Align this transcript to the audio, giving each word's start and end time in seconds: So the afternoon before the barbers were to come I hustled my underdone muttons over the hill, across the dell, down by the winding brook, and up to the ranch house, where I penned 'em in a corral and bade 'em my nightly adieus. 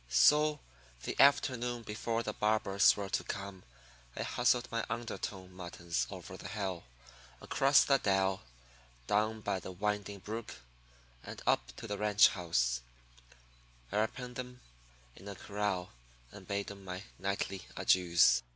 So 0.09 0.61
the 1.03 1.15
afternoon 1.19 1.83
before 1.83 2.23
the 2.23 2.33
barbers 2.33 2.97
were 2.97 3.09
to 3.11 3.23
come 3.23 3.61
I 4.15 4.23
hustled 4.23 4.67
my 4.71 4.83
underdone 4.89 5.53
muttons 5.53 6.07
over 6.09 6.37
the 6.37 6.47
hill, 6.47 6.85
across 7.39 7.83
the 7.83 7.99
dell, 7.99 8.41
down 9.05 9.41
by 9.41 9.59
the 9.59 9.71
winding 9.71 10.17
brook, 10.17 10.55
and 11.23 11.39
up 11.45 11.75
to 11.75 11.85
the 11.85 11.99
ranch 11.99 12.29
house, 12.29 12.81
where 13.89 14.01
I 14.01 14.07
penned 14.07 14.39
'em 14.39 14.61
in 15.15 15.27
a 15.27 15.35
corral 15.35 15.91
and 16.31 16.47
bade 16.47 16.71
'em 16.71 16.83
my 16.83 17.03
nightly 17.19 17.67
adieus. 17.77 18.41